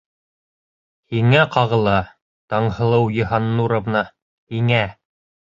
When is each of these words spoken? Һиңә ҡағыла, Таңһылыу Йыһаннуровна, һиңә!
Һиңә 1.15 1.43
ҡағыла, 1.57 1.93
Таңһылыу 2.53 3.13
Йыһаннуровна, 3.19 4.03
һиңә! 4.57 4.85